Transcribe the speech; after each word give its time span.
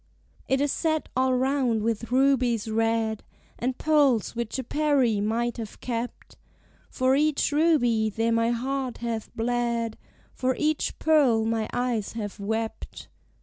"It 0.47 0.59
is 0.61 0.71
set 0.71 1.09
all 1.15 1.35
round 1.35 1.83
with 1.83 2.11
rubies 2.11 2.67
red, 2.71 3.23
And 3.59 3.77
pearls 3.77 4.35
which 4.35 4.57
a 4.57 4.63
Peri, 4.63 5.19
might 5.21 5.57
have 5.57 5.79
kept. 5.79 6.37
For 6.89 7.15
each 7.15 7.51
ruby 7.51 8.09
there 8.09 8.31
my 8.31 8.49
heart 8.49 8.97
hath 8.97 9.29
bled: 9.35 9.99
For 10.33 10.55
each 10.57 10.97
pearl 10.97 11.45
my 11.45 11.69
eyes 11.71 12.13
have 12.13 12.39
wept." 12.39 13.09